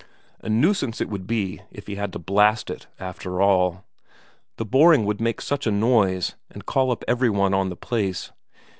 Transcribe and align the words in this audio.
A 0.39 0.49
nuisance 0.49 0.99
it 0.99 1.09
would 1.09 1.27
be 1.27 1.61
if 1.69 1.85
he 1.85 1.93
had 1.93 2.11
to 2.13 2.17
blast 2.17 2.71
it, 2.71 2.87
after 2.99 3.39
all. 3.39 3.85
The 4.57 4.65
boring 4.65 5.05
would 5.05 5.21
make 5.21 5.41
such 5.41 5.67
a 5.67 5.71
noise, 5.71 6.33
and 6.49 6.65
call 6.65 6.89
up 6.91 7.03
every 7.07 7.29
one 7.29 7.53
on 7.53 7.69
the 7.69 7.75
place. 7.75 8.31